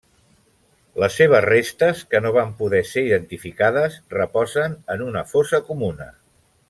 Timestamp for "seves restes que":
1.19-2.21